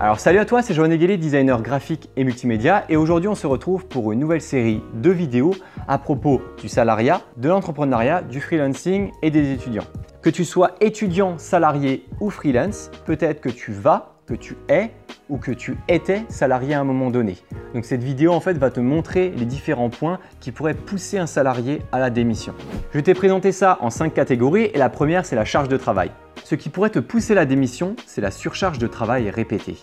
Alors 0.00 0.20
salut 0.20 0.38
à 0.38 0.44
toi, 0.44 0.62
c'est 0.62 0.74
Joanne 0.74 0.92
Egueli, 0.92 1.18
designer 1.18 1.60
graphique 1.60 2.08
et 2.16 2.22
multimédia 2.22 2.84
et 2.88 2.96
aujourd'hui 2.96 3.28
on 3.28 3.34
se 3.34 3.48
retrouve 3.48 3.86
pour 3.86 4.12
une 4.12 4.20
nouvelle 4.20 4.40
série 4.40 4.80
de 4.94 5.10
vidéos 5.10 5.56
à 5.88 5.98
propos 5.98 6.40
du 6.60 6.68
salariat, 6.68 7.20
de 7.36 7.48
l'entrepreneuriat, 7.48 8.22
du 8.22 8.40
freelancing 8.40 9.10
et 9.22 9.32
des 9.32 9.52
étudiants. 9.52 9.86
Que 10.22 10.30
tu 10.30 10.44
sois 10.44 10.76
étudiant, 10.80 11.36
salarié 11.36 12.06
ou 12.20 12.30
freelance, 12.30 12.92
peut-être 13.06 13.40
que 13.40 13.48
tu 13.48 13.72
vas, 13.72 14.17
que 14.28 14.34
tu 14.34 14.56
es 14.68 14.90
ou 15.30 15.38
que 15.38 15.52
tu 15.52 15.78
étais 15.88 16.24
salarié 16.28 16.74
à 16.74 16.80
un 16.80 16.84
moment 16.84 17.10
donné. 17.10 17.36
Donc 17.74 17.84
cette 17.86 18.02
vidéo 18.02 18.32
en 18.32 18.40
fait 18.40 18.58
va 18.58 18.70
te 18.70 18.80
montrer 18.80 19.30
les 19.30 19.46
différents 19.46 19.88
points 19.88 20.18
qui 20.40 20.52
pourraient 20.52 20.74
pousser 20.74 21.18
un 21.18 21.26
salarié 21.26 21.80
à 21.92 21.98
la 21.98 22.10
démission. 22.10 22.54
Je 22.92 23.00
t'ai 23.00 23.14
présenté 23.14 23.52
ça 23.52 23.78
en 23.80 23.90
cinq 23.90 24.12
catégories 24.12 24.70
et 24.74 24.78
la 24.78 24.90
première 24.90 25.24
c'est 25.24 25.36
la 25.36 25.46
charge 25.46 25.68
de 25.68 25.76
travail. 25.76 26.10
Ce 26.44 26.54
qui 26.54 26.68
pourrait 26.68 26.90
te 26.90 26.98
pousser 26.98 27.32
à 27.32 27.36
la 27.36 27.46
démission, 27.46 27.96
c'est 28.06 28.20
la 28.20 28.30
surcharge 28.30 28.78
de 28.78 28.86
travail 28.86 29.30
répétée. 29.30 29.78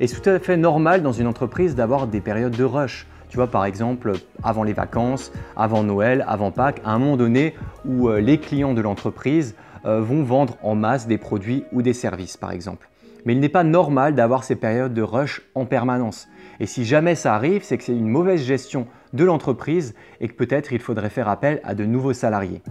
Et 0.00 0.06
c'est 0.06 0.20
tout 0.20 0.30
à 0.30 0.38
fait 0.38 0.56
normal 0.56 1.02
dans 1.02 1.12
une 1.12 1.26
entreprise 1.26 1.74
d'avoir 1.74 2.06
des 2.06 2.20
périodes 2.20 2.56
de 2.56 2.64
rush. 2.64 3.06
Tu 3.28 3.36
vois, 3.36 3.46
par 3.46 3.64
exemple, 3.64 4.12
avant 4.42 4.64
les 4.64 4.72
vacances, 4.72 5.30
avant 5.56 5.82
Noël, 5.82 6.24
avant 6.26 6.50
Pâques, 6.50 6.80
à 6.84 6.92
un 6.92 6.98
moment 6.98 7.16
donné 7.16 7.54
où 7.84 8.08
euh, 8.08 8.20
les 8.20 8.38
clients 8.38 8.74
de 8.74 8.80
l'entreprise 8.80 9.54
euh, 9.84 10.00
vont 10.00 10.24
vendre 10.24 10.56
en 10.62 10.74
masse 10.74 11.06
des 11.06 11.18
produits 11.18 11.64
ou 11.72 11.80
des 11.80 11.92
services, 11.92 12.36
par 12.36 12.50
exemple. 12.50 12.89
Mais 13.24 13.34
il 13.34 13.40
n'est 13.40 13.48
pas 13.48 13.64
normal 13.64 14.14
d'avoir 14.14 14.44
ces 14.44 14.56
périodes 14.56 14.94
de 14.94 15.02
rush 15.02 15.42
en 15.54 15.66
permanence. 15.66 16.28
Et 16.60 16.66
si 16.66 16.84
jamais 16.84 17.14
ça 17.14 17.34
arrive, 17.34 17.62
c'est 17.62 17.78
que 17.78 17.84
c'est 17.84 17.96
une 17.96 18.08
mauvaise 18.08 18.42
gestion 18.42 18.86
de 19.12 19.24
l'entreprise 19.24 19.94
et 20.20 20.28
que 20.28 20.34
peut-être 20.34 20.72
il 20.72 20.80
faudrait 20.80 21.10
faire 21.10 21.28
appel 21.28 21.60
à 21.64 21.74
de 21.74 21.84
nouveaux 21.84 22.12
salariés. 22.12 22.62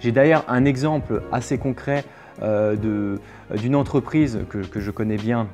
J'ai 0.00 0.12
d'ailleurs 0.12 0.44
un 0.48 0.64
exemple 0.64 1.22
assez 1.32 1.58
concret 1.58 2.04
euh, 2.42 2.76
d'une 3.56 3.74
entreprise 3.74 4.40
que, 4.48 4.80
je 4.80 4.90
connais 4.90 5.16
bien 5.16 5.48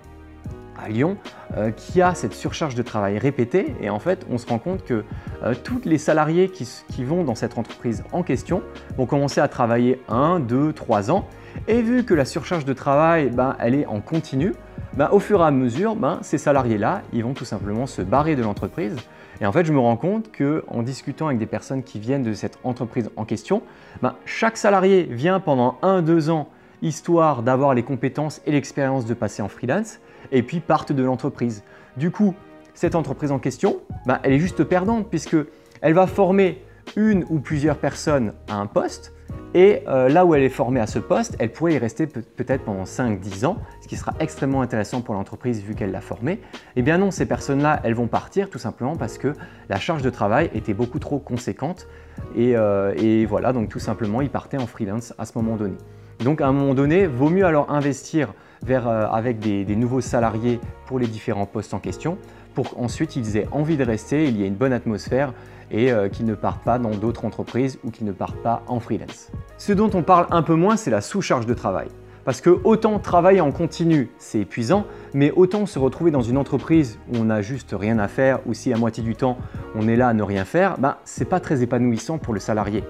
à 0.77 0.89
Lyon 0.89 1.17
euh, 1.57 1.71
qui 1.71 2.03
a 2.03 2.15
cette 2.15 2.35
surcharge 2.35 2.75
de 2.75 2.83
travail 2.83 3.17
répétée 3.17 3.75
et 3.81 3.89
en 3.89 4.01
fait 4.01 4.27
on 4.29 4.39
se 4.39 4.47
rend 4.47 4.59
compte 4.59 4.85
que 4.85 5.05
euh, 5.45 5.55
tous 5.63 5.81
les 5.85 5.99
salariés 5.99 6.51
qui, 6.51 7.05
vont 7.05 7.25
dans 7.25 7.37
cette 7.37 7.57
entreprise 7.57 8.03
en 8.13 8.23
question 8.23 8.63
vont 8.99 9.07
commencer 9.07 9.41
à 9.41 9.49
travailler 9.49 10.03
1, 10.09 10.41
2, 10.41 10.73
3 10.73 11.11
ans 11.11 11.27
et 11.69 11.83
vu 11.83 12.05
que 12.05 12.15
la 12.15 12.25
surcharge 12.25 12.65
de 12.65 12.73
travail 12.73 13.31
ben, 13.31 13.57
elle 13.59 13.75
est 13.75 13.87
en 13.87 14.01
continu, 14.01 14.55
ben, 14.95 15.09
au 15.13 15.19
fur 15.19 15.41
et 15.41 15.45
à 15.45 15.51
mesure 15.51 15.97
ben, 15.97 16.19
ces 16.23 16.39
salariés 16.39 16.79
là 16.79 17.03
ils 17.13 17.23
vont 17.23 17.35
tout 17.35 17.45
simplement 17.45 17.87
se 17.87 18.03
barrer 18.03 18.37
de 18.37 18.43
l'entreprise 18.43 18.97
et 19.41 19.47
en 19.47 19.53
fait, 19.53 19.65
je 19.65 19.73
me 19.73 19.79
rends 19.79 19.97
compte 19.97 20.31
qu'en 20.37 20.83
discutant 20.83 21.27
avec 21.27 21.39
des 21.39 21.47
personnes 21.47 21.83
qui 21.83 21.99
viennent 21.99 22.23
de 22.23 22.35
cette 22.35 22.59
entreprise 22.63 23.11
en 23.17 23.25
question, 23.25 23.63
chaque 24.25 24.57
salarié 24.57 25.05
vient 25.11 25.41
pendant 25.41 25.79
1-2 25.83 26.31
ans 26.31 26.49
histoire 26.83 27.43
d'avoir 27.43 27.75
les 27.75 27.83
compétences 27.83 28.41
et 28.47 28.53
l'expérience 28.53 29.07
de 29.07 29.15
passer 29.15 29.43
en 29.43 29.49
freelance, 29.49 30.01
et 30.33 30.43
puis 30.43 30.61
partent 30.61 30.93
de 30.93 31.03
l'entreprise. 31.03 31.63
Du 31.97 32.11
coup, 32.11 32.35
cette 32.75 32.95
entreprise 32.95 33.33
en 33.33 33.39
question, 33.39 33.79
bah, 34.07 34.21
elle 34.23 34.33
est 34.33 34.39
juste 34.39 34.65
perdante 34.65 35.09
puisque 35.09 35.37
elle 35.81 35.95
va 35.95 36.07
former 36.07 36.63
une 36.97 37.25
ou 37.31 37.39
plusieurs 37.39 37.77
personnes 37.77 38.35
à 38.49 38.57
un 38.57 38.67
poste, 38.67 39.13
et 39.55 39.83
euh, 39.87 40.09
là 40.09 40.27
où 40.27 40.35
elle 40.35 40.43
est 40.43 40.49
formée 40.49 40.81
à 40.81 40.87
ce 40.87 40.99
poste, 40.99 41.37
elle 41.39 41.53
pourrait 41.53 41.75
y 41.75 41.79
rester 41.79 42.07
peut-être 42.09 42.65
pendant 42.65 42.83
5-10 42.83 43.47
ans, 43.47 43.59
ce 43.81 43.89
qui 43.89 43.97
sera 43.97 44.13
extrêmement 44.19 44.63
intéressant 44.63 45.01
pour 45.01 45.15
l'entreprise 45.15 45.63
vu 45.63 45.77
qu'elle 45.77 45.93
l'a 45.93 46.01
formée. 46.01 46.41
Eh 46.75 46.83
bien 46.83 46.99
non, 46.99 47.13
ces 47.13 47.25
personnes-là, 47.25 47.81
elles 47.85 47.95
vont 47.95 48.09
partir 48.09 48.51
tout 48.51 48.59
simplement 48.59 48.97
parce 48.97 49.17
que 49.17 49.33
la 49.69 49.79
charge 49.79 50.03
de 50.03 50.11
travail 50.11 50.51
était 50.55 50.75
beaucoup 50.75 50.99
trop 50.99 51.21
conséquente. 51.21 51.87
Et, 52.37 52.57
euh, 52.57 53.27
voilà, 53.29 53.53
donc 53.53 53.69
tout 53.69 53.79
simplement, 53.79 54.21
ils 54.21 54.31
partaient 54.31 54.59
en 54.59 54.67
freelance 54.67 55.15
à 55.19 55.25
ce 55.25 55.39
moment 55.39 55.57
donné. 55.57 55.77
Donc 56.21 56.41
à 56.41 56.49
un 56.49 56.53
moment 56.53 56.75
donné, 56.75 57.07
vaut 57.07 57.31
mieux 57.31 57.45
alors 57.45 57.71
investir 57.71 58.35
euh, 58.71 59.07
avec 59.11 59.41
des, 59.41 59.77
nouveaux 59.77 60.01
salariés 60.01 60.59
pour 60.87 60.99
les 60.99 61.07
différents 61.07 61.47
postes 61.47 61.75
en 61.75 61.79
question 61.79 62.17
pour 62.55 62.71
qu'ensuite 62.71 63.17
ils 63.17 63.37
aient 63.37 63.49
envie 63.51 63.77
de 63.77 63.85
rester, 63.85 64.29
il 64.29 64.37
y 64.37 64.45
ait 64.45 64.49
une 64.49 64.55
bonne 64.55 64.73
atmosphère 64.73 65.35
et 65.71 65.93
euh, 65.93 66.09
qu'ils 66.09 66.27
ne 66.27 66.35
partent 66.35 66.65
pas 66.65 66.79
dans 66.79 66.91
d'autres 66.91 67.25
entreprises 67.25 67.79
ou 67.85 67.91
qu'ils 67.91 68.07
ne 68.07 68.13
partent 68.13 68.43
pas 68.43 68.63
en 68.69 68.81
freelance. 68.81 69.31
Ce 69.59 69.73
dont 69.73 69.91
on 69.95 70.03
parle 70.03 70.27
un 70.31 70.43
peu 70.43 70.55
moins, 70.55 70.77
c'est 70.77 70.91
la 70.91 71.01
sous-charge 71.01 71.47
de 71.47 71.55
travail. 71.55 71.89
Parce 72.25 72.41
que 72.41 72.51
autant 72.65 72.99
travailler 72.99 73.43
en 73.43 73.53
continu, 73.53 74.11
c'est 74.17 74.41
épuisant, 74.41 74.87
mais 75.13 75.31
autant 75.31 75.67
se 75.67 75.79
retrouver 75.79 76.11
dans 76.11 76.23
une 76.23 76.39
entreprise 76.39 76.99
où 77.13 77.19
on 77.19 77.25
n'a 77.25 77.43
juste 77.43 77.75
rien 77.79 77.99
à 77.99 78.09
faire, 78.09 78.41
ou 78.47 78.55
si 78.55 78.73
à 78.73 78.79
moitié 78.79 79.03
du 79.03 79.15
temps 79.15 79.37
on 79.75 79.87
est 79.89 79.97
là 79.97 80.09
à 80.09 80.15
ne 80.15 80.23
rien 80.23 80.47
faire, 80.47 80.79
ben, 80.79 80.97
c'est 81.05 81.27
pas 81.27 81.39
très 81.39 81.63
épanouissant 81.63 82.17
pour 82.17 82.33
le 82.33 82.41
salarié. 82.41 82.83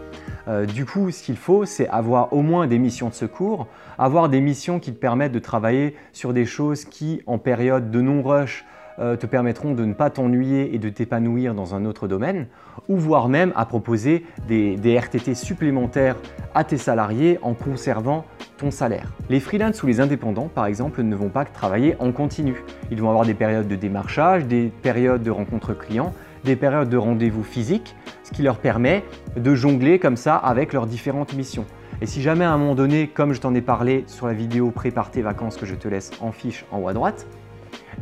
Euh, 0.46 0.66
du 0.66 0.84
coup, 0.84 1.10
ce 1.10 1.22
qu'il 1.22 1.36
faut, 1.36 1.64
c'est 1.64 1.88
avoir 1.88 2.32
au 2.32 2.42
moins 2.42 2.68
des 2.68 2.78
missions 2.78 3.08
de 3.08 3.14
secours, 3.14 3.66
avoir 3.98 4.28
des 4.28 4.40
missions 4.40 4.78
qui 4.78 4.92
te 4.92 4.98
permettent 4.98 5.32
de 5.32 5.40
travailler 5.40 5.96
sur 6.12 6.32
des 6.32 6.44
choses 6.44 6.84
qui, 6.84 7.22
en 7.26 7.38
période 7.38 7.90
de 7.90 8.00
non-rush, 8.00 8.64
euh, 8.98 9.16
te 9.16 9.26
permettront 9.26 9.74
de 9.74 9.84
ne 9.84 9.92
pas 9.92 10.10
t'ennuyer 10.10 10.74
et 10.74 10.78
de 10.78 10.88
t'épanouir 10.88 11.54
dans 11.54 11.74
un 11.74 11.84
autre 11.84 12.06
domaine, 12.06 12.46
ou 12.88 12.96
voire 12.96 13.28
même 13.28 13.52
à 13.56 13.66
proposer 13.66 14.24
des, 14.46 14.76
RTT 14.98 15.34
supplémentaires 15.34 16.16
à 16.54 16.64
tes 16.64 16.76
salariés 16.76 17.38
en 17.42 17.54
conservant 17.54 18.24
ton 18.56 18.70
salaire. 18.70 19.12
Les 19.28 19.40
freelances 19.40 19.82
ou 19.82 19.86
les 19.86 20.00
indépendants, 20.00 20.48
par 20.54 20.66
exemple, 20.66 21.02
ne 21.02 21.16
vont 21.16 21.28
pas 21.28 21.44
travailler 21.44 21.96
en 21.98 22.12
continu. 22.12 22.62
Ils 22.90 23.00
vont 23.00 23.08
avoir 23.08 23.24
des 23.24 23.34
périodes 23.34 23.66
de 23.66 23.76
démarchage, 23.76 24.46
des 24.46 24.70
périodes 24.82 25.22
de 25.22 25.30
rencontres 25.30 25.74
clients, 25.74 26.12
des 26.44 26.56
périodes 26.56 26.88
de 26.88 26.96
rendez-vous 26.96 27.42
physiques, 27.42 27.96
ce 28.22 28.30
qui 28.30 28.42
leur 28.42 28.58
permet 28.58 29.02
de 29.36 29.54
jongler 29.54 29.98
comme 29.98 30.16
ça 30.16 30.36
avec 30.36 30.72
leurs 30.72 30.86
différentes 30.86 31.34
missions. 31.34 31.64
Et 32.00 32.06
si 32.06 32.22
jamais 32.22 32.44
à 32.44 32.52
un 32.52 32.58
moment 32.58 32.74
donné, 32.74 33.08
comme 33.08 33.32
je 33.32 33.40
t'en 33.40 33.54
ai 33.54 33.60
parlé 33.60 34.04
sur 34.06 34.26
la 34.26 34.34
vidéo 34.34 34.70
Prépare 34.70 35.10
tes 35.10 35.22
vacances 35.22 35.56
que 35.56 35.66
je 35.66 35.74
te 35.74 35.88
laisse 35.88 36.10
en 36.20 36.32
fiche 36.32 36.64
en 36.70 36.80
haut 36.80 36.88
à 36.88 36.92
droite, 36.92 37.26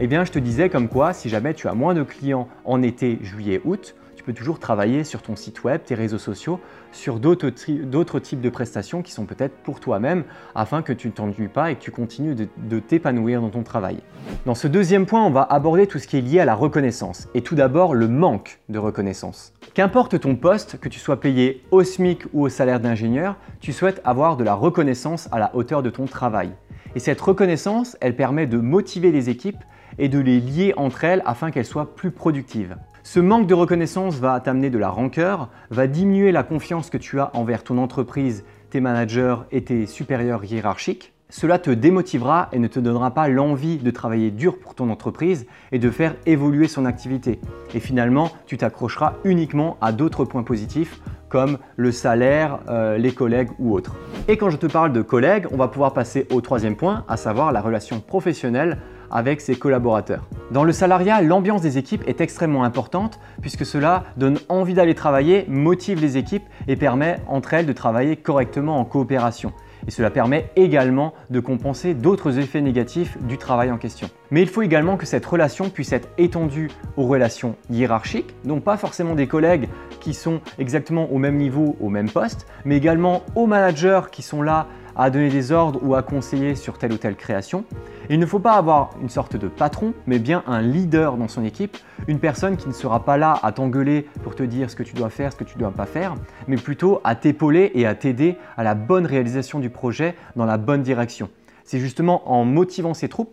eh 0.01 0.07
bien, 0.07 0.25
je 0.25 0.33
te 0.33 0.39
disais 0.39 0.69
comme 0.69 0.89
quoi, 0.89 1.13
si 1.13 1.29
jamais 1.29 1.55
tu 1.55 1.69
as 1.69 1.75
moins 1.75 1.95
de 1.95 2.03
clients 2.03 2.49
en 2.65 2.83
été, 2.83 3.19
juillet, 3.23 3.61
août, 3.65 3.95
tu 4.23 4.27
peux 4.27 4.35
toujours 4.35 4.61
travailler 4.61 5.03
sur 5.03 5.21
ton 5.21 5.35
site 5.35 5.65
web, 5.65 5.81
tes 5.85 5.97
réseaux 5.97 6.17
sociaux, 6.17 6.61
sur 6.93 7.19
d'autres 7.19 8.19
types 8.21 8.41
de 8.41 8.49
prestations 8.51 9.03
qui 9.03 9.11
sont 9.11 9.25
peut-être 9.25 9.57
pour 9.65 9.81
toi-même 9.81 10.23
afin 10.55 10.83
que 10.83 10.93
tu 10.93 11.09
ne 11.09 11.13
t'ennuies 11.13 11.49
pas 11.49 11.73
et 11.73 11.75
que 11.75 11.81
tu 11.81 11.91
continues 11.91 12.37
de, 12.37 12.79
t'épanouir 12.79 13.41
dans 13.41 13.51
ton 13.51 13.65
travail. 13.65 13.99
Dans 14.47 14.55
ce 14.55 14.69
deuxième 14.69 15.07
point, 15.07 15.25
on 15.25 15.31
va 15.31 15.43
aborder 15.43 15.89
tout 15.89 15.99
ce 15.99 16.07
qui 16.07 16.19
est 16.19 16.21
lié 16.21 16.39
à 16.39 16.45
la 16.45 16.55
reconnaissance 16.55 17.27
et 17.35 17.43
tout 17.43 17.57
d'abord 17.57 17.95
le 17.95 18.07
manque 18.07 18.61
de 18.69 18.79
reconnaissance. 18.79 19.55
Qu'importe 19.75 20.21
ton 20.21 20.37
poste, 20.37 20.79
que 20.79 20.89
tu 20.89 21.01
sois 21.01 21.19
payé 21.19 21.65
au 21.73 21.83
SMIC 21.83 22.27
ou 22.33 22.45
au 22.45 22.49
salaire 22.49 22.79
d'ingénieur, 22.79 23.35
tu 23.59 23.73
souhaites 23.73 24.01
avoir 24.05 24.37
de 24.37 24.45
la 24.45 24.55
reconnaissance 24.55 25.29
à 25.33 25.41
la 25.41 25.53
hauteur 25.57 25.83
de 25.83 25.91
ton 25.91 26.05
travail. 26.05 26.51
Et 26.95 27.01
cette 27.01 27.21
reconnaissance, 27.21 27.97
elle 28.01 28.17
permet 28.17 28.47
de 28.47 28.59
motiver 28.59 29.13
les 29.13 29.31
équipes 29.31 29.65
et 29.99 30.09
de 30.09 30.19
les 30.19 30.41
lier 30.41 30.75
entre 30.77 31.05
elles 31.05 31.23
afin 31.25 31.51
qu'elles 31.51 31.65
soient 31.65 31.95
plus 31.95 32.11
productives. 32.11 32.77
Ce 33.03 33.19
manque 33.19 33.47
de 33.47 33.55
reconnaissance 33.55 34.17
va 34.17 34.39
t'amener 34.41 34.71
de 34.71 34.79
la 34.79 34.89
rancœur, 34.89 35.49
va 35.71 35.87
diminuer 35.87 36.33
la 36.33 36.43
confiance 36.43 36.91
que 36.91 36.99
tu 36.99 37.19
as 37.19 37.35
envers 37.35 37.65
ton 37.65 37.79
entreprise, 37.79 38.45
tes 38.71 38.81
managers 38.81 39.37
et 39.51 39.65
tes 39.65 39.87
supérieurs 39.87 40.45
hiérarchiques. 40.45 41.13
Cela 41.29 41.59
te 41.59 41.71
démotivera 41.71 42.51
et 42.53 42.59
ne 42.59 42.69
te 42.69 42.79
donnera 42.79 43.13
pas 43.13 43.27
l'envie 43.27 43.79
de 43.79 43.91
travailler 43.91 44.31
dur 44.31 44.59
pour 44.59 44.75
ton 44.75 44.91
entreprise 44.91 45.47
et 45.73 45.79
de 45.79 45.91
faire 45.91 46.15
évoluer 46.27 46.69
son 46.69 46.85
activité. 46.85 47.41
Et 47.75 47.81
finalement, 47.81 48.31
tu 48.45 48.59
t'accrocheras 48.59 49.15
uniquement 49.25 49.79
à 49.81 49.93
d'autres 49.93 50.27
points 50.27 50.43
positifs 50.43 51.01
comme 51.33 51.57
le 51.77 51.93
salaire, 51.93 52.59
euh, 52.69 52.99
les 52.99 53.13
collègues 53.13 53.49
ou 53.59 53.73
autres. 53.73 53.97
Et 54.29 54.37
quand 54.37 54.51
je 54.51 54.59
te 54.59 54.67
parle 54.67 54.93
de 54.93 55.01
collègues, 55.01 55.47
on 55.51 55.57
va 55.57 55.67
pouvoir 55.67 55.95
passer 55.95 56.29
au 56.31 56.43
troisième 56.43 56.77
point, 56.77 57.07
à 57.09 57.17
savoir 57.17 57.53
la 57.53 57.63
relation 57.63 58.01
professionnelle 58.01 58.77
avec 59.11 59.41
ses 59.41 59.55
collaborateurs. 59.55 60.29
Dans 60.51 60.63
le 60.63 60.73
salariat, 60.73 61.23
l'ambiance 61.23 61.63
des 61.63 61.79
équipes 61.79 62.03
est 62.07 62.21
extrêmement 62.21 62.65
importante 62.65 63.19
puisque 63.41 63.65
cela 63.65 64.05
donne 64.19 64.39
envie 64.51 64.75
d'aller 64.75 64.95
travailler, 64.95 65.47
motive 65.49 66.03
les 66.03 66.19
équipes 66.19 66.45
et 66.69 66.77
permet 66.77 67.17
entre 67.27 67.55
elles 67.55 67.67
de 67.67 67.73
travailler 67.73 68.17
correctement 68.17 68.79
en 68.79 68.85
coopération. 68.85 69.53
Et 69.87 69.91
cela 69.91 70.11
permet 70.11 70.51
également 70.57 71.15
de 71.31 71.41
compenser 71.41 71.95
d'autres 71.95 72.39
effets 72.39 72.61
négatifs 72.61 73.19
du 73.23 73.39
travail 73.39 73.71
en 73.71 73.79
question. 73.79 74.09
Mais 74.31 74.43
il 74.43 74.49
faut 74.49 74.63
également 74.63 74.97
que 74.97 75.07
cette 75.07 75.27
relation 75.27 75.71
puisse 75.71 75.93
être 75.93 76.09
étendue 76.19 76.71
aux 76.97 77.07
relations 77.07 77.57
hiérarchiques, 77.71 78.35
donc 78.45 78.65
pas 78.65 78.77
forcément 78.77 79.15
des 79.15 79.27
collègues 79.27 79.69
qui 80.01 80.15
sont 80.15 80.41
exactement 80.59 81.11
au 81.13 81.19
même 81.19 81.37
niveau, 81.37 81.77
au 81.81 81.89
même 81.89 82.11
poste, 82.11 82.47
mais 82.65 82.77
également 82.77 83.23
aux 83.35 83.47
managers 83.47 84.03
qui 84.11 84.23
sont 84.23 84.43
là 84.43 84.67
à 84.97 85.11
donner 85.11 85.31
des 85.31 85.53
ordres 85.53 85.81
ou 85.83 85.95
à 85.95 86.03
conseiller 86.03 86.55
sur 86.55 86.79
telle 86.79 86.93
ou 86.93 86.99
telle 86.99 87.17
création. 87.17 87.65
Il 88.13 88.19
ne 88.19 88.27
faut 88.27 88.41
pas 88.41 88.53
avoir 88.53 88.91
une 89.01 89.09
sorte 89.09 89.37
de 89.37 89.49
patron, 89.49 89.95
mais 90.07 90.19
bien 90.19 90.43
un 90.47 90.61
leader 90.61 91.17
dans 91.17 91.29
son 91.29 91.43
équipe, 91.47 91.79
une 92.09 92.19
personne 92.19 92.59
qui 92.59 92.69
ne 92.69 92.75
sera 92.75 93.07
pas 93.07 93.17
là 93.17 93.39
à 93.43 93.53
t'engueuler 93.53 94.07
pour 94.23 94.35
te 94.35 94.43
dire 94.43 94.69
ce 94.69 94.77
que 94.77 94.83
tu 94.83 94.93
dois 94.93 95.09
faire, 95.09 95.33
ce 95.33 95.39
que 95.39 95.45
tu 95.45 95.55
ne 95.55 95.61
dois 95.61 95.71
pas 95.71 95.87
faire, 95.87 96.15
mais 96.47 96.57
plutôt 96.57 97.01
à 97.05 97.15
t'épauler 97.15 97.71
et 97.75 97.87
à 97.87 97.95
t'aider 97.95 98.37
à 98.59 98.65
la 98.65 98.75
bonne 98.75 99.07
réalisation 99.07 99.61
du 99.61 99.71
projet 99.71 100.15
dans 100.37 100.45
la 100.45 100.59
bonne 100.59 100.83
direction. 100.83 101.31
C'est 101.65 101.79
justement 101.79 102.31
en 102.31 102.45
motivant 102.45 102.93
ses 102.93 103.09
troupes, 103.09 103.33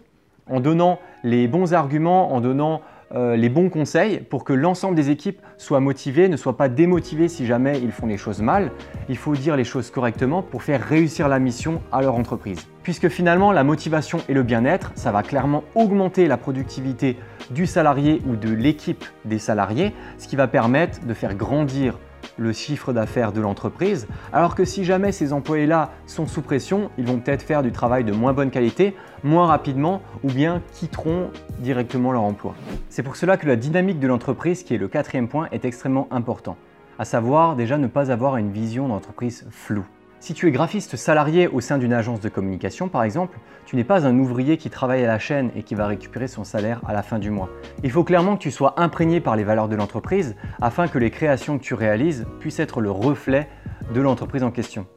en 0.50 0.62
donnant 0.62 1.00
les 1.26 1.50
bons 1.50 1.74
arguments, 1.74 2.34
en 2.34 2.40
donnant 2.40 2.80
euh, 3.16 3.36
les 3.36 3.50
bons 3.50 3.70
conseils 3.70 4.20
pour 4.20 4.44
que 4.44 4.54
l'ensemble 4.54 4.96
des 4.96 5.10
équipes 5.10 5.42
soient 5.58 5.80
motivées, 5.80 6.30
ne 6.30 6.38
soient 6.38 6.58
pas 6.58 6.70
démotivées 6.70 7.28
si 7.28 7.46
jamais 7.46 7.80
ils 7.82 7.92
font 7.92 8.06
les 8.06 8.18
choses 8.18 8.42
mal. 8.42 8.72
Il 9.10 9.18
faut 9.18 9.36
dire 9.36 9.56
les 9.56 9.64
choses 9.64 9.90
correctement 9.90 10.44
pour 10.44 10.64
faire 10.64 10.82
réussir 10.82 11.28
la 11.28 11.40
mission 11.40 11.82
à 11.92 12.02
leur 12.02 12.16
entreprise. 12.16 12.68
Puisque 12.84 13.10
finalement, 13.10 13.52
la 13.52 13.64
motivation 13.64 14.20
et 14.30 14.34
le 14.34 14.44
bien-être, 14.44 14.92
ça 14.96 15.12
va 15.12 15.24
clairement 15.24 15.64
augmenter 15.76 16.28
la 16.28 16.38
productivité 16.38 17.18
du 17.50 17.66
salarié 17.66 18.22
ou 18.28 18.36
de 18.36 18.50
l'équipe 18.50 19.06
des 19.26 19.40
salariés, 19.40 19.94
ce 20.18 20.28
qui 20.28 20.36
va 20.36 20.48
permettre 20.48 21.06
de 21.06 21.14
faire 21.14 21.36
grandir 21.36 21.98
le 22.40 22.54
chiffre 22.54 22.94
d'affaires 22.94 23.32
de 23.32 23.42
l'entreprise, 23.42 24.08
alors 24.34 24.56
que 24.56 24.66
si 24.66 24.86
jamais 24.86 25.12
ces 25.12 25.34
employés-là 25.34 25.92
sont 26.08 26.26
sous 26.26 26.42
pression, 26.42 26.90
ils 26.98 27.06
vont 27.06 27.20
peut-être 27.20 27.44
faire 27.44 27.62
du 27.62 27.72
travail 27.72 28.04
de 28.04 28.14
moins 28.14 28.34
bonne 28.34 28.50
qualité, 28.50 28.96
moins 29.24 29.46
rapidement, 29.46 30.02
ou 30.24 30.28
bien 30.30 30.62
quitteront 30.74 31.30
directement 31.60 32.12
leur 32.12 32.24
emploi. 32.24 32.56
C'est 32.90 33.04
pour 33.04 33.18
cela 33.18 33.38
que 33.38 33.48
la 33.48 33.58
dynamique 33.58 34.00
de 34.00 34.08
l'entreprise, 34.08 34.64
qui 34.64 34.74
est 34.74 34.78
le 34.78 34.88
quatrième 34.88 35.28
point, 35.28 35.50
est 35.52 35.66
extrêmement 35.66 36.08
important, 36.12 36.56
à 36.98 37.06
savoir 37.06 37.56
déjà 37.56 37.78
ne 37.78 37.88
pas 37.88 38.12
avoir 38.12 38.38
une 38.38 38.52
vision 38.52 38.88
d'entreprise 38.88 39.46
floue. 39.52 39.86
Si 40.22 40.34
tu 40.34 40.48
es 40.48 40.52
graphiste 40.52 40.98
salarié 40.98 41.48
au 41.48 41.62
sein 41.62 41.78
d'une 41.78 41.94
agence 41.94 42.20
de 42.20 42.28
communication, 42.28 42.90
par 42.90 43.04
exemple, 43.04 43.40
tu 43.66 43.78
n'es 43.78 43.86
pas 43.86 44.06
un 44.06 44.20
ouvrier 44.20 44.58
qui 44.58 44.70
travaille 44.70 45.04
à 45.04 45.08
la 45.08 45.18
chaîne 45.18 45.50
et 45.56 45.64
qui 45.64 45.76
va 45.76 45.88
récupérer 45.88 46.28
son 46.28 46.44
salaire 46.44 46.82
à 46.86 46.92
la 46.92 47.04
fin 47.04 47.20
du 47.20 47.30
mois. 47.30 47.50
Il 47.84 47.92
faut 47.92 48.04
clairement 48.04 48.36
que 48.36 48.42
tu 48.42 48.52
sois 48.52 48.74
imprégné 48.78 49.22
par 49.22 49.38
les 49.38 49.46
valeurs 49.46 49.70
de 49.70 49.78
l'entreprise 49.78 50.36
afin 50.62 50.90
que 50.90 51.00
les 51.00 51.10
créations 51.10 51.58
que 51.58 51.64
tu 51.64 51.74
réalises 51.74 52.26
puissent 52.40 52.60
être 52.60 52.82
le 52.82 52.92
reflet 52.92 53.48
de 53.94 54.02
l'entreprise 54.02 54.44
en 54.44 54.52
question. 54.52 54.88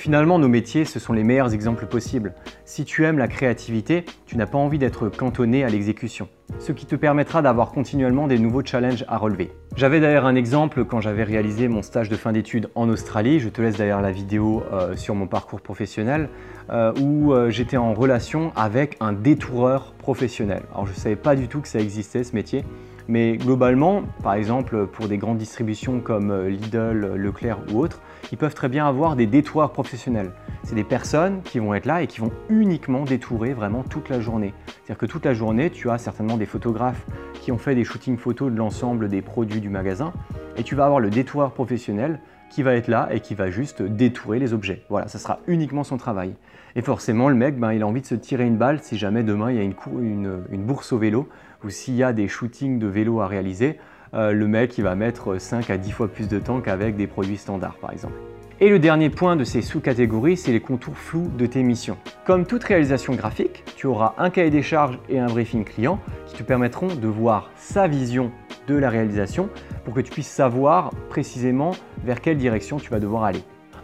Finalement, 0.00 0.38
nos 0.38 0.48
métiers, 0.48 0.86
ce 0.86 0.98
sont 0.98 1.12
les 1.12 1.24
meilleurs 1.24 1.52
exemples 1.52 1.84
possibles. 1.84 2.32
Si 2.64 2.86
tu 2.86 3.04
aimes 3.04 3.18
la 3.18 3.28
créativité, 3.28 4.06
tu 4.24 4.38
n'as 4.38 4.46
pas 4.46 4.56
envie 4.56 4.78
d'être 4.78 5.10
cantonné 5.10 5.62
à 5.62 5.68
l'exécution, 5.68 6.26
ce 6.58 6.72
qui 6.72 6.86
te 6.86 6.96
permettra 6.96 7.42
d'avoir 7.42 7.70
continuellement 7.70 8.26
des 8.26 8.38
nouveaux 8.38 8.64
challenges 8.64 9.04
à 9.08 9.18
relever. 9.18 9.50
J'avais 9.76 10.00
d'ailleurs 10.00 10.24
un 10.24 10.36
exemple 10.36 10.86
quand 10.86 11.02
j'avais 11.02 11.22
réalisé 11.22 11.68
mon 11.68 11.82
stage 11.82 12.08
de 12.08 12.16
fin 12.16 12.32
d'études 12.32 12.70
en 12.74 12.88
Australie, 12.88 13.40
je 13.40 13.50
te 13.50 13.60
laisse 13.60 13.76
d'ailleurs 13.76 14.00
la 14.00 14.10
vidéo 14.10 14.62
euh, 14.72 14.96
sur 14.96 15.14
mon 15.14 15.26
parcours 15.26 15.60
professionnel, 15.60 16.30
euh, 16.70 16.94
où 16.98 17.34
euh, 17.34 17.50
j'étais 17.50 17.76
en 17.76 17.92
relation 17.92 18.52
avec 18.56 18.96
un 19.00 19.12
détoureur 19.12 19.92
professionnel. 19.98 20.62
Alors 20.72 20.86
je 20.86 20.92
ne 20.92 20.96
savais 20.96 21.16
pas 21.16 21.36
du 21.36 21.46
tout 21.46 21.60
que 21.60 21.68
ça 21.68 21.78
existait 21.78 22.24
ce 22.24 22.34
métier, 22.34 22.64
mais 23.10 23.36
globalement, 23.36 24.02
par 24.22 24.34
exemple 24.34 24.86
pour 24.86 25.08
des 25.08 25.18
grandes 25.18 25.38
distributions 25.38 25.98
comme 25.98 26.46
Lidl, 26.46 27.16
Leclerc 27.16 27.58
ou 27.72 27.80
autres, 27.80 28.00
ils 28.30 28.38
peuvent 28.38 28.54
très 28.54 28.68
bien 28.68 28.86
avoir 28.86 29.16
des 29.16 29.26
détoureurs 29.26 29.72
professionnels. 29.72 30.30
C'est 30.62 30.76
des 30.76 30.84
personnes 30.84 31.42
qui 31.42 31.58
vont 31.58 31.74
être 31.74 31.86
là 31.86 32.02
et 32.02 32.06
qui 32.06 32.20
vont 32.20 32.30
uniquement 32.48 33.02
détourer 33.02 33.52
vraiment 33.52 33.82
toute 33.82 34.10
la 34.10 34.20
journée. 34.20 34.54
C'est-à-dire 34.66 34.98
que 34.98 35.06
toute 35.06 35.24
la 35.24 35.34
journée, 35.34 35.70
tu 35.70 35.90
as 35.90 35.98
certainement 35.98 36.36
des 36.36 36.46
photographes 36.46 37.04
qui 37.40 37.50
ont 37.50 37.58
fait 37.58 37.74
des 37.74 37.82
shootings 37.82 38.16
photos 38.16 38.52
de 38.52 38.56
l'ensemble 38.56 39.08
des 39.08 39.22
produits 39.22 39.60
du 39.60 39.70
magasin 39.70 40.12
et 40.56 40.62
tu 40.62 40.76
vas 40.76 40.84
avoir 40.84 41.00
le 41.00 41.10
détoureur 41.10 41.50
professionnel 41.50 42.20
qui 42.48 42.62
va 42.62 42.74
être 42.74 42.86
là 42.86 43.08
et 43.10 43.18
qui 43.18 43.34
va 43.34 43.50
juste 43.50 43.82
détourer 43.82 44.38
les 44.38 44.52
objets. 44.52 44.84
Voilà, 44.88 45.08
ça 45.08 45.18
sera 45.18 45.40
uniquement 45.48 45.82
son 45.82 45.96
travail. 45.96 46.34
Et 46.76 46.82
forcément, 46.82 47.28
le 47.28 47.34
mec, 47.34 47.58
ben, 47.58 47.72
il 47.72 47.82
a 47.82 47.86
envie 47.88 48.02
de 48.02 48.06
se 48.06 48.14
tirer 48.14 48.46
une 48.46 48.56
balle 48.56 48.78
si 48.80 48.96
jamais 48.96 49.24
demain 49.24 49.50
il 49.50 49.56
y 49.56 49.60
a 49.60 49.64
une 49.64 50.64
bourse 50.64 50.92
au 50.92 50.98
vélo 50.98 51.28
ou 51.64 51.70
s'il 51.70 51.94
y 51.94 52.02
a 52.02 52.12
des 52.12 52.28
shootings 52.28 52.78
de 52.78 52.86
vélo 52.86 53.20
à 53.20 53.26
réaliser. 53.26 53.78
Euh, 54.14 54.32
le 54.32 54.48
mec 54.48 54.76
il 54.78 54.84
va 54.84 54.94
mettre 54.94 55.38
5 55.38 55.70
à 55.70 55.76
10 55.76 55.92
fois 55.92 56.08
plus 56.08 56.28
de 56.28 56.38
temps 56.38 56.60
qu'avec 56.60 56.96
des 56.96 57.06
produits 57.06 57.36
standards 57.36 57.76
par 57.76 57.92
exemple. 57.92 58.14
Et 58.62 58.68
le 58.68 58.78
dernier 58.78 59.08
point 59.08 59.36
de 59.36 59.44
ces 59.44 59.62
sous-catégories, 59.62 60.36
c'est 60.36 60.52
les 60.52 60.60
contours 60.60 60.98
flous 60.98 61.28
de 61.28 61.46
tes 61.46 61.62
missions. 61.62 61.96
Comme 62.26 62.44
toute 62.44 62.62
réalisation 62.62 63.14
graphique, 63.14 63.64
tu 63.74 63.86
auras 63.86 64.14
un 64.18 64.28
cahier 64.28 64.50
des 64.50 64.60
charges 64.60 64.98
et 65.08 65.18
un 65.18 65.28
briefing 65.28 65.64
client 65.64 65.98
qui 66.26 66.34
te 66.34 66.42
permettront 66.42 66.88
de 66.88 67.08
voir 67.08 67.50
sa 67.56 67.88
vision 67.88 68.30
de 68.68 68.74
la 68.74 68.90
réalisation 68.90 69.48
pour 69.84 69.94
que 69.94 70.00
tu 70.02 70.10
puisses 70.10 70.28
savoir 70.28 70.90
précisément 71.08 71.70
vers 72.04 72.20
quelle 72.20 72.36
direction 72.36 72.76
tu 72.76 72.90
vas 72.90 73.00
devoir 73.00 73.24
aller. 73.24 73.42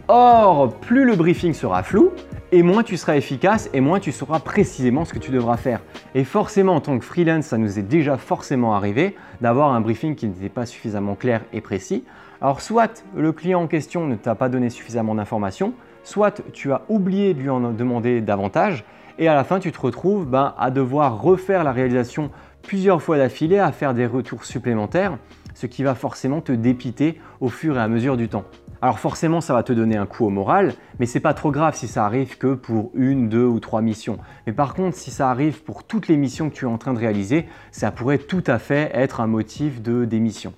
Or, 0.09 0.71
plus 0.75 1.05
le 1.05 1.15
briefing 1.15 1.53
sera 1.53 1.81
flou, 1.81 2.11
et 2.51 2.63
moins 2.63 2.83
tu 2.83 2.97
seras 2.97 3.15
efficace 3.15 3.69
et 3.73 3.81
moins 3.81 3.99
tu 3.99 4.11
sauras 4.11 4.39
précisément 4.39 5.05
ce 5.05 5.13
que 5.13 5.19
tu 5.19 5.31
devras 5.31 5.57
faire. 5.57 5.81
Et 6.15 6.23
forcément, 6.23 6.75
en 6.75 6.81
tant 6.81 6.97
que 6.97 7.05
freelance, 7.05 7.45
ça 7.45 7.57
nous 7.57 7.77
est 7.77 7.83
déjà 7.83 8.17
forcément 8.17 8.75
arrivé 8.75 9.15
d'avoir 9.41 9.73
un 9.73 9.81
briefing 9.81 10.15
qui 10.15 10.27
n'était 10.27 10.49
pas 10.49 10.65
suffisamment 10.65 11.15
clair 11.15 11.41
et 11.53 11.61
précis. 11.61 12.03
Alors, 12.41 12.61
soit 12.61 13.03
le 13.15 13.31
client 13.31 13.63
en 13.63 13.67
question 13.67 14.05
ne 14.05 14.15
t'a 14.15 14.35
pas 14.35 14.49
donné 14.49 14.69
suffisamment 14.69 15.15
d'informations, 15.15 15.73
soit 16.03 16.41
tu 16.53 16.71
as 16.71 16.83
oublié 16.87 17.33
de 17.33 17.41
lui 17.41 17.49
en 17.49 17.71
demander 17.71 18.21
davantage, 18.21 18.85
et 19.19 19.27
à 19.27 19.33
la 19.33 19.43
fin, 19.43 19.59
tu 19.59 19.71
te 19.71 19.79
retrouves 19.79 20.27
ben, 20.27 20.53
à 20.57 20.69
devoir 20.69 21.21
refaire 21.21 21.63
la 21.63 21.71
réalisation 21.71 22.29
plusieurs 22.61 23.01
fois 23.01 23.17
d'affilée, 23.17 23.57
à 23.57 23.71
faire 23.71 23.93
des 23.95 24.05
retours 24.05 24.45
supplémentaires, 24.45 25.17
ce 25.55 25.65
qui 25.65 25.81
va 25.81 25.95
forcément 25.95 26.39
te 26.39 26.51
dépiter 26.51 27.19
au 27.41 27.49
fur 27.49 27.77
et 27.77 27.81
à 27.81 27.87
mesure 27.87 28.15
du 28.15 28.29
temps. 28.29 28.45
Alors 28.81 28.99
forcément, 28.99 29.41
ça 29.41 29.53
va 29.53 29.63
te 29.63 29.73
donner 29.73 29.97
un 29.97 30.05
coup 30.05 30.25
au 30.25 30.29
moral, 30.29 30.73
mais 30.99 31.07
c'est 31.07 31.19
pas 31.19 31.33
trop 31.33 31.51
grave 31.51 31.75
si 31.75 31.87
ça 31.87 32.05
arrive 32.05 32.37
que 32.37 32.53
pour 32.53 32.91
une, 32.93 33.27
deux 33.27 33.45
ou 33.45 33.59
trois 33.59 33.81
missions. 33.81 34.19
Mais 34.45 34.53
par 34.53 34.75
contre, 34.75 34.95
si 34.95 35.09
ça 35.09 35.31
arrive 35.31 35.63
pour 35.63 35.83
toutes 35.83 36.07
les 36.07 36.17
missions 36.17 36.49
que 36.49 36.55
tu 36.55 36.65
es 36.65 36.67
en 36.67 36.77
train 36.77 36.93
de 36.93 36.99
réaliser, 36.99 37.47
ça 37.71 37.91
pourrait 37.91 38.19
tout 38.19 38.43
à 38.45 38.59
fait 38.59 38.91
être 38.93 39.19
un 39.19 39.27
motif 39.27 39.81
de 39.81 40.05
démission. 40.05 40.53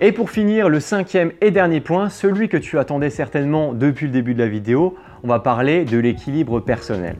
Et 0.00 0.10
pour 0.10 0.30
finir, 0.30 0.68
le 0.68 0.80
cinquième 0.80 1.30
et 1.40 1.52
dernier 1.52 1.80
point, 1.80 2.08
celui 2.08 2.48
que 2.48 2.56
tu 2.56 2.78
attendais 2.78 3.10
certainement 3.10 3.72
depuis 3.72 4.06
le 4.06 4.12
début 4.12 4.34
de 4.34 4.40
la 4.40 4.48
vidéo, 4.48 4.96
on 5.22 5.28
va 5.28 5.38
parler 5.38 5.84
de 5.84 5.98
l'équilibre 5.98 6.58
personnel. 6.58 7.16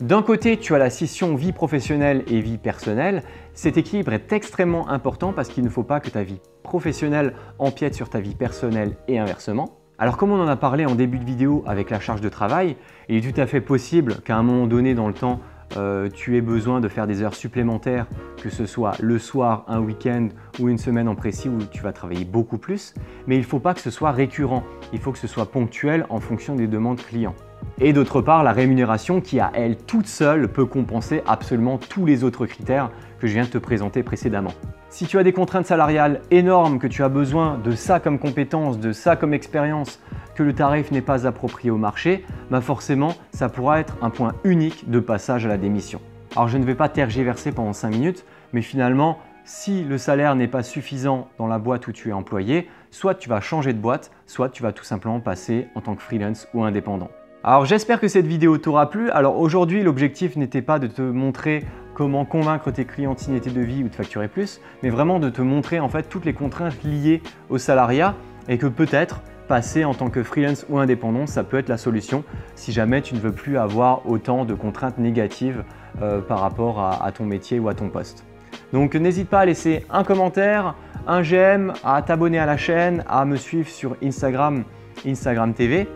D'un 0.00 0.22
côté, 0.22 0.58
tu 0.58 0.74
as 0.74 0.78
la 0.78 0.90
scission 0.90 1.36
vie 1.36 1.52
professionnelle 1.52 2.22
et 2.26 2.40
vie 2.40 2.58
personnelle. 2.58 3.22
Cet 3.54 3.78
équilibre 3.78 4.12
est 4.12 4.30
extrêmement 4.30 4.90
important 4.90 5.32
parce 5.32 5.48
qu'il 5.48 5.64
ne 5.64 5.70
faut 5.70 5.84
pas 5.84 6.00
que 6.00 6.10
ta 6.10 6.22
vie 6.22 6.40
professionnelle 6.62 7.32
empiète 7.58 7.94
sur 7.94 8.10
ta 8.10 8.20
vie 8.20 8.34
personnelle 8.34 8.96
et 9.08 9.18
inversement. 9.18 9.78
Alors 9.96 10.18
comme 10.18 10.32
on 10.32 10.40
en 10.40 10.48
a 10.48 10.56
parlé 10.56 10.84
en 10.84 10.94
début 10.94 11.18
de 11.18 11.24
vidéo 11.24 11.64
avec 11.66 11.88
la 11.88 11.98
charge 11.98 12.20
de 12.20 12.28
travail, 12.28 12.76
il 13.08 13.16
est 13.16 13.32
tout 13.32 13.40
à 13.40 13.46
fait 13.46 13.62
possible 13.62 14.16
qu'à 14.16 14.36
un 14.36 14.42
moment 14.42 14.66
donné 14.66 14.94
dans 14.94 15.08
le 15.08 15.14
temps, 15.14 15.40
euh, 15.78 16.10
tu 16.12 16.36
aies 16.36 16.42
besoin 16.42 16.82
de 16.82 16.88
faire 16.88 17.06
des 17.06 17.22
heures 17.22 17.34
supplémentaires, 17.34 18.06
que 18.42 18.50
ce 18.50 18.66
soit 18.66 18.92
le 19.00 19.18
soir, 19.18 19.64
un 19.66 19.80
week-end 19.80 20.28
ou 20.60 20.68
une 20.68 20.78
semaine 20.78 21.08
en 21.08 21.14
précis 21.14 21.48
où 21.48 21.56
tu 21.72 21.82
vas 21.82 21.94
travailler 21.94 22.26
beaucoup 22.26 22.58
plus, 22.58 22.92
mais 23.26 23.36
il 23.36 23.40
ne 23.40 23.46
faut 23.46 23.60
pas 23.60 23.72
que 23.72 23.80
ce 23.80 23.90
soit 23.90 24.12
récurrent, 24.12 24.62
il 24.92 24.98
faut 24.98 25.12
que 25.12 25.18
ce 25.18 25.26
soit 25.26 25.50
ponctuel 25.50 26.04
en 26.10 26.20
fonction 26.20 26.54
des 26.54 26.66
demandes 26.66 27.00
clients. 27.00 27.34
Et 27.78 27.92
d'autre 27.92 28.22
part, 28.22 28.42
la 28.42 28.52
rémunération 28.52 29.20
qui 29.20 29.38
à 29.38 29.50
elle 29.54 29.76
toute 29.76 30.06
seule 30.06 30.48
peut 30.48 30.64
compenser 30.64 31.22
absolument 31.26 31.76
tous 31.76 32.06
les 32.06 32.24
autres 32.24 32.46
critères 32.46 32.90
que 33.20 33.26
je 33.26 33.34
viens 33.34 33.44
de 33.44 33.50
te 33.50 33.58
présenter 33.58 34.02
précédemment. 34.02 34.52
Si 34.88 35.06
tu 35.06 35.18
as 35.18 35.22
des 35.22 35.32
contraintes 35.32 35.66
salariales 35.66 36.22
énormes, 36.30 36.78
que 36.78 36.86
tu 36.86 37.02
as 37.02 37.10
besoin 37.10 37.58
de 37.62 37.72
ça 37.72 38.00
comme 38.00 38.18
compétence, 38.18 38.78
de 38.78 38.92
ça 38.92 39.14
comme 39.14 39.34
expérience, 39.34 40.00
que 40.34 40.42
le 40.42 40.54
tarif 40.54 40.90
n'est 40.90 41.02
pas 41.02 41.26
approprié 41.26 41.70
au 41.70 41.76
marché, 41.76 42.24
bah 42.50 42.62
forcément, 42.62 43.14
ça 43.32 43.50
pourra 43.50 43.80
être 43.80 43.96
un 44.00 44.10
point 44.10 44.34
unique 44.44 44.90
de 44.90 45.00
passage 45.00 45.44
à 45.44 45.48
la 45.48 45.58
démission. 45.58 46.00
Alors 46.34 46.48
je 46.48 46.56
ne 46.56 46.64
vais 46.64 46.74
pas 46.74 46.88
tergiverser 46.88 47.52
pendant 47.52 47.74
5 47.74 47.90
minutes, 47.90 48.24
mais 48.52 48.62
finalement, 48.62 49.18
si 49.44 49.84
le 49.84 49.98
salaire 49.98 50.34
n'est 50.34 50.48
pas 50.48 50.62
suffisant 50.62 51.28
dans 51.38 51.46
la 51.46 51.58
boîte 51.58 51.86
où 51.88 51.92
tu 51.92 52.08
es 52.08 52.12
employé, 52.12 52.68
soit 52.90 53.14
tu 53.14 53.28
vas 53.28 53.40
changer 53.40 53.72
de 53.72 53.78
boîte, 53.78 54.10
soit 54.26 54.48
tu 54.48 54.62
vas 54.62 54.72
tout 54.72 54.84
simplement 54.84 55.20
passer 55.20 55.68
en 55.74 55.82
tant 55.82 55.94
que 55.94 56.02
freelance 56.02 56.48
ou 56.54 56.64
indépendant. 56.64 57.10
Alors 57.48 57.64
j'espère 57.64 58.00
que 58.00 58.08
cette 58.08 58.26
vidéo 58.26 58.58
t'aura 58.58 58.90
plu. 58.90 59.08
Alors 59.10 59.38
aujourd'hui 59.38 59.84
l'objectif 59.84 60.34
n'était 60.34 60.62
pas 60.62 60.80
de 60.80 60.88
te 60.88 61.00
montrer 61.00 61.64
comment 61.94 62.24
convaincre 62.24 62.72
tes 62.72 62.84
clients 62.84 63.14
de 63.14 63.20
signer 63.20 63.40
tes 63.40 63.50
devis 63.50 63.84
ou 63.84 63.88
de 63.88 63.94
facturer 63.94 64.26
plus, 64.26 64.60
mais 64.82 64.90
vraiment 64.90 65.20
de 65.20 65.30
te 65.30 65.42
montrer 65.42 65.78
en 65.78 65.88
fait 65.88 66.08
toutes 66.08 66.24
les 66.24 66.32
contraintes 66.32 66.82
liées 66.82 67.22
au 67.48 67.58
salariat 67.58 68.16
et 68.48 68.58
que 68.58 68.66
peut-être 68.66 69.20
passer 69.46 69.84
en 69.84 69.94
tant 69.94 70.10
que 70.10 70.24
freelance 70.24 70.66
ou 70.68 70.80
indépendant, 70.80 71.28
ça 71.28 71.44
peut 71.44 71.56
être 71.56 71.68
la 71.68 71.76
solution 71.76 72.24
si 72.56 72.72
jamais 72.72 73.00
tu 73.00 73.14
ne 73.14 73.20
veux 73.20 73.30
plus 73.30 73.58
avoir 73.58 74.10
autant 74.10 74.44
de 74.44 74.54
contraintes 74.54 74.98
négatives 74.98 75.62
euh, 76.02 76.20
par 76.20 76.40
rapport 76.40 76.80
à, 76.80 77.12
ton 77.12 77.26
métier 77.26 77.60
ou 77.60 77.68
à 77.68 77.74
ton 77.74 77.90
poste. 77.90 78.24
Donc 78.72 78.96
n'hésite 78.96 79.28
pas 79.28 79.38
à 79.38 79.44
laisser 79.44 79.86
un 79.88 80.02
commentaire, 80.02 80.74
un 81.06 81.22
j'aime, 81.22 81.74
à 81.84 82.02
t'abonner 82.02 82.40
à 82.40 82.46
la 82.46 82.56
chaîne, 82.56 83.04
à 83.08 83.24
me 83.24 83.36
suivre 83.36 83.68
sur 83.68 83.94
Instagram, 84.02 84.64
Instagram 85.06 85.54
TV. 85.54 85.86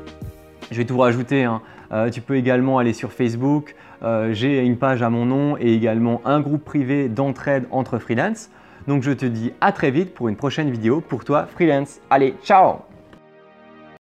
Je 0.71 0.77
vais 0.77 0.85
tout 0.85 0.99
rajouter. 0.99 1.45
Hein. 1.45 1.61
Euh, 1.93 2.11
tu 2.11 2.21
peux 2.21 2.37
également 2.37 2.79
aller 2.79 2.93
sur 2.93 3.13
Facebook. 3.13 3.75
Euh, 4.03 4.33
j'ai 4.33 4.61
une 4.61 4.77
page 4.77 5.03
à 5.03 5.11
mon 5.11 5.27
nom 5.27 5.57
et 5.59 5.73
également 5.75 6.21
un 6.25 6.41
groupe 6.41 6.65
privé 6.65 7.09
d'entraide 7.09 7.67
entre 7.71 7.99
freelance. 7.99 8.51
Donc 8.87 9.03
je 9.03 9.13
te 9.13 9.27
dis 9.27 9.53
à 9.61 9.73
très 9.73 9.91
vite 9.91 10.15
pour 10.15 10.29
une 10.29 10.37
prochaine 10.37 10.71
vidéo 10.71 11.01
pour 11.01 11.25
toi 11.25 11.47
freelance. 11.47 12.01
Allez, 12.11 12.35
ciao 12.45 12.90